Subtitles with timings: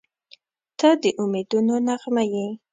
[0.79, 2.47] •ته د امیدونو نغمه یې.